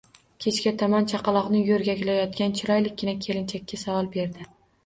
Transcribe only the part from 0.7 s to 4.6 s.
tomon chaqaloqni yo`rgaklayotgan chiroylikkina kelinchakka savol berdi